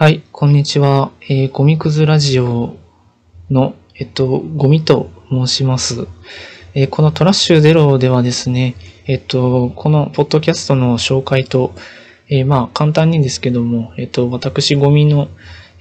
[0.00, 1.10] はい、こんにちは。
[1.22, 2.76] えー、ゴミくずラジオ
[3.50, 6.06] の、えっと、ゴミと申します。
[6.74, 8.76] えーこのトラッシュゼロではですね、
[9.06, 11.74] えっと、このポッドキャストの紹介と、
[12.28, 15.26] えーまあ、簡単にですけども、えっと、私ゴミの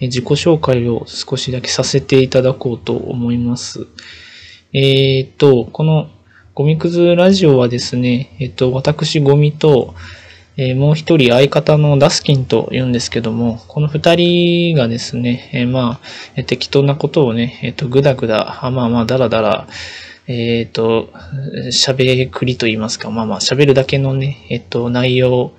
[0.01, 3.85] 自己紹介を少しだけさせていただこうと思います。
[4.73, 6.09] えっと、この
[6.55, 9.93] ゴミくずラジオはですね、えっと、私ゴミと、
[10.57, 19.67] えーもう一人相方のダスキンと言うんですけども、この二人がですね、えーまあ、えー適当なことをね、えっ、と、ぐだぐだ、あまあまあ、だらだら、
[20.27, 21.09] えっ、と、
[21.67, 25.53] 喋くりと言いますか、まあまあ、喋るだけのね、えっ、と、内容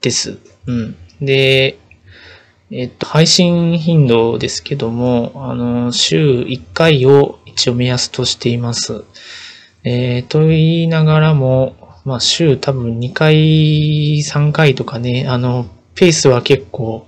[0.00, 0.38] です。
[0.66, 0.96] うん。
[1.20, 1.78] で、
[2.70, 9.04] えっと、配信頻度ですけども、あの、週1回を一応目安としています。
[9.84, 11.76] えー、と言いながらも、
[12.08, 13.34] まあ、週多分2回、
[14.20, 17.06] 3回とかね、あの、ペースは結構、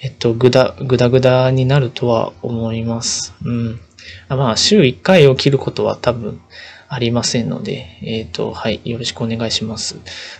[0.00, 3.34] えっと、ぐだ、ぐだぐだになるとは思います。
[3.44, 3.80] うん。
[4.28, 6.40] あまあ、週1回を切ることは多分
[6.88, 9.96] ありませんので、えっ、と、はい、よろしくお願いします。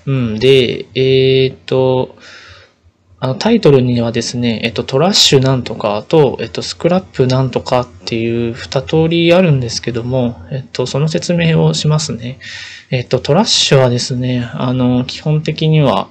[0.07, 0.39] うん。
[0.41, 2.17] で、えっ、と、
[3.25, 12.41] あの、タイトルにはですね、えっと、トラッシュなんとかと、えっと、スクラップなんとかっていう二通りあるんですけども、えっと、その説明をしますね。
[12.91, 16.09] えっと、トラッシュはですね、あの、基本的には、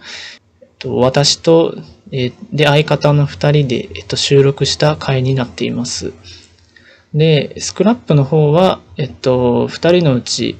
[0.61, 1.75] えっと、私と、
[2.13, 6.13] えで、相方の二人で、えっと、収録した回になっています。
[7.13, 10.55] で、スクラップの方は、えっと、二人のうち、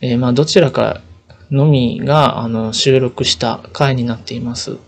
[0.00, 1.02] えーまあ、どちらか
[1.50, 4.78] のみが、あの、収録した回になっています。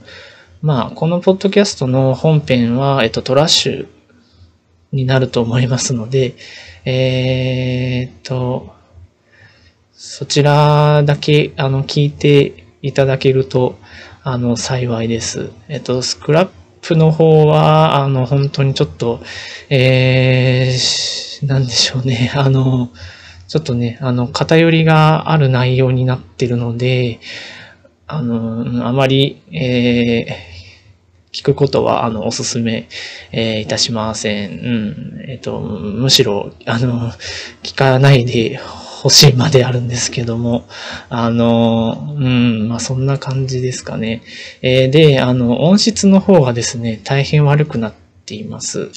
[0.62, 3.88] まあ、このポッドキャストの本編は、えっと、トラッシュ
[4.92, 6.36] になると思いますので、
[6.84, 8.72] えーっと、
[9.92, 13.76] そちらだけ、あの、聞いていただけると、
[14.22, 15.50] あの、幸いです。
[15.66, 19.20] えっと、スクラップの方は、あの、本当にちょっと、
[19.68, 22.90] えー、なんでしょうね、 あの、
[23.48, 27.18] ちょっとね、あの、偏りがある内容になってるので、
[28.06, 30.51] あの、あまり、えー
[31.32, 32.88] 聞くことは、あの、おすすめ、
[33.32, 34.50] えーいたしません。
[34.50, 35.24] うん。
[35.28, 37.10] えっ、と、むしろ、あの、
[37.62, 38.60] 聞かないで
[39.02, 40.68] 欲しいまであるんですけども、
[41.08, 44.22] あの、うん、まあ、そんな感じですかね。
[44.60, 47.94] えーで、あの、音質の方がですね、大変悪くなっ
[48.26, 48.90] ています。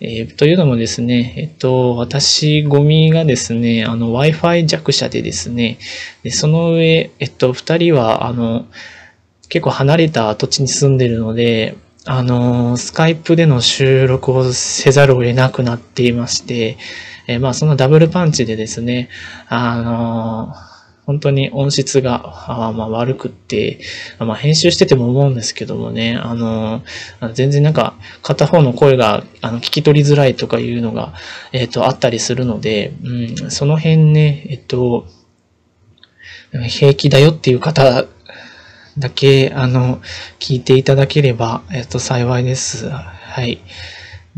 [0.00, 5.78] えーというのもですね、えっと、私、ゴミがですね、あの、Wi-Fi 弱者でですね、
[6.22, 8.66] でその上、えっと、二人は、あの、
[9.50, 16.78] 結構離れた土地に住んでるので、あの、スカイプでの収録をせざるを得なくなっていまして、
[17.26, 19.10] えまあそのダブルパンチでですね、
[19.48, 20.54] あの、
[21.04, 23.80] 本当に音質があまあ悪くって、
[24.20, 26.82] まあ編集してても思うんですけどもね、あの、
[27.18, 31.12] あの全然なんか片方の声があの聞き取りづらいとかいうのが、
[31.52, 35.06] えっ、と、あったりするので、うん、その辺ね、えっと、
[36.52, 38.06] 平気だよっていう方
[38.98, 40.00] だけ、あの、
[40.38, 42.88] 聞いていただければ、えっと、幸いです。
[42.88, 43.60] はい。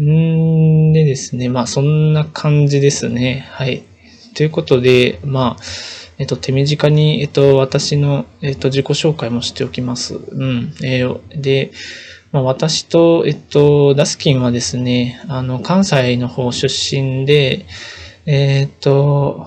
[0.00, 3.46] んでですね、まあ、そんな感じですね。
[3.50, 3.84] はい。
[4.34, 5.62] ということで、まあ、
[6.18, 10.14] えっと、手短に、えっと、私の、えっと、自己紹介もしておきます。
[10.14, 10.74] うん。
[10.82, 11.72] えーで、
[12.32, 17.66] まあ、私と、えっと、ダスキンはですね、あの、関西の方出身で、
[18.24, 19.46] えーっと、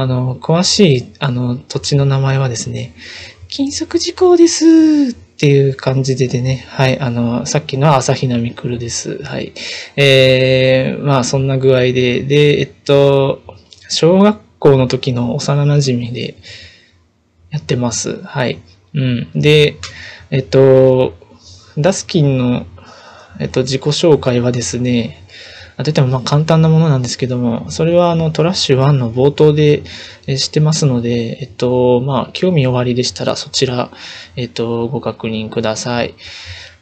[0.00, 2.94] あの、詳しい、あの、土地の名前はですね、
[3.48, 4.64] 金属事項です
[5.10, 9.22] っていう感じででね、はい、あの、さっきのは朝比奈みくるです。
[9.24, 9.52] はい。
[9.96, 13.42] えー、まあ、そんな具合で、で、えっと、
[13.88, 16.36] 小学校の時の幼馴染で
[17.50, 18.22] やってます。
[18.22, 18.60] はい。
[18.94, 19.30] うん。
[19.34, 19.78] で、
[20.30, 21.14] えっと、
[21.76, 22.66] ダスキンの、
[23.40, 25.24] えっと、自己紹介はですね、
[25.78, 29.84] あとてもまあ簡単なものなんですけども、それはあのトラッシュ1の冒頭で
[30.26, 33.92] してますので、えっと、まあ、興味おありでしたらそちら、
[34.34, 36.16] えっと、ご確認ください。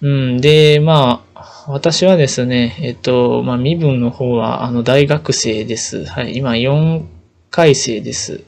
[0.00, 6.06] うん、で、まあ、私はですね、えっと、まあ、身分の方は、あの、大学生です。
[6.06, 7.04] はい、今4
[7.50, 8.44] 回生です。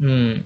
[0.00, 0.44] うん。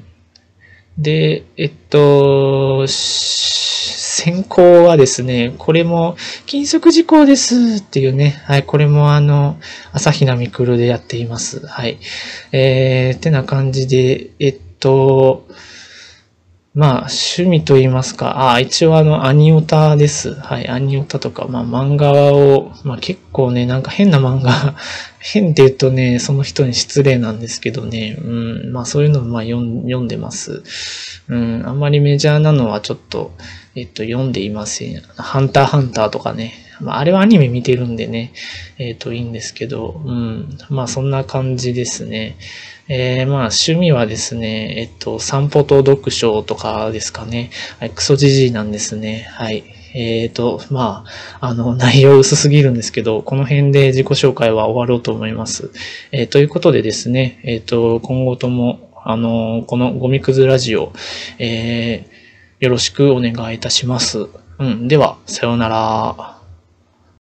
[0.99, 6.17] で、えっと、先行はですね、これも、
[6.47, 9.59] 金属事項ですっていうね、はい、これもあの、
[9.93, 11.67] 朝日奈みくるでやっています。
[11.67, 11.99] はい。
[12.53, 15.47] えー、ってな感じで、えっと、
[16.77, 20.35] まあ、趣味と言いますか、あ、一応あの、アニオタです。
[20.35, 24.75] はい、アニオタとか、まあ、漫画を、まあ、結構ね、なんか変な漫画、
[25.19, 30.63] 変って言うとね、その人に失礼なんですけどね、うん、まあ、そういうのもまあ読んでます。
[31.31, 33.33] うん、あんまりメジャーなのはちょっと、
[33.75, 35.01] えっと、読んでいません。
[35.17, 36.66] ハンターハンターとかね。
[36.81, 38.33] まあ、あれはアニメ見てるんでね、
[38.79, 40.59] えっと、いいんですけど、うん。
[40.69, 42.37] まあ、そんな感じですね。
[42.89, 47.51] えー、まあ、趣味はですね、えっと、散歩と読書とかですかね。
[47.81, 49.29] はい、クソじじいなんですね。
[49.33, 49.65] はい。
[49.95, 51.05] えっ、ー、と、ま
[51.41, 55.71] あ、あの、 内容薄すぎるんですけど、この辺で自己紹介は終わろうと思います。
[56.13, 60.93] えー、ということでですね、えっ、ー、と、今後とも、あの、このゴミくずラジオ、
[61.39, 64.27] えー、よろしくお願いいたします。
[64.59, 64.89] うん。
[64.89, 66.36] では、さようなら。